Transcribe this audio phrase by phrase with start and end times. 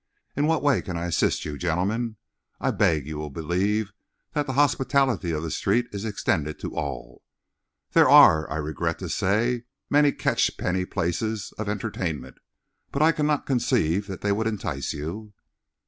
[0.35, 2.15] In what way can I assist you, gentlemen?
[2.59, 3.93] I beg you will believe
[4.33, 7.21] that the hospitality of the street is extended to all.
[7.91, 12.39] There are, I regret to say, many catchpenny places of entertainment,
[12.91, 15.33] but I cannot conceive that they would entice you."